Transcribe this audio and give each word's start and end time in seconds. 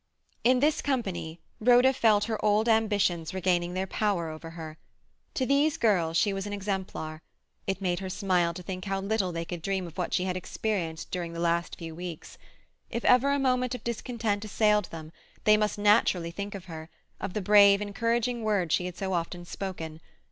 In 0.43 0.61
this 0.61 0.81
company 0.81 1.39
Rhoda 1.59 1.93
felt 1.93 2.23
her 2.23 2.43
old 2.43 2.67
ambitions 2.67 3.35
regaining 3.35 3.75
their 3.75 3.85
power 3.85 4.29
over 4.29 4.49
her. 4.49 4.79
To 5.35 5.45
these 5.45 5.77
girls 5.77 6.17
she 6.17 6.33
was 6.33 6.47
an 6.47 6.53
exemplar; 6.53 7.21
it 7.67 7.81
made 7.83 7.99
her 7.99 8.09
smile 8.09 8.51
to 8.55 8.63
think 8.63 8.85
how 8.85 8.99
little 8.99 9.31
they 9.31 9.45
could 9.45 9.61
dream 9.61 9.85
of 9.85 9.99
what 9.99 10.11
she 10.11 10.23
had 10.23 10.35
experienced 10.35 11.11
during 11.11 11.33
the 11.33 11.39
last 11.39 11.75
few 11.77 11.93
weeks; 11.93 12.39
if 12.89 13.05
ever 13.05 13.31
a 13.31 13.37
moment 13.37 13.75
of 13.75 13.83
discontent 13.83 14.43
assailed 14.43 14.85
them, 14.85 15.11
they 15.43 15.55
must 15.55 15.77
naturally 15.77 16.31
think 16.31 16.55
of 16.55 16.65
her, 16.65 16.89
of 17.19 17.33
the 17.35 17.39
brave, 17.41 17.79
encouraging 17.79 18.43
words 18.43 18.73
she 18.73 18.85
had 18.87 18.97
so 18.97 19.13
often 19.13 19.45
spoken. 19.45 19.99